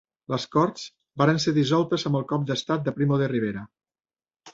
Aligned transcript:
Les 0.33 0.45
Corts 0.53 0.85
varen 1.21 1.41
ser 1.43 1.53
dissoltes 1.57 2.05
amb 2.11 2.19
el 2.21 2.25
cop 2.31 2.47
d'Estat 2.53 2.89
de 2.89 2.95
Primo 2.97 3.21
de 3.23 3.29
Rivera. 3.33 3.63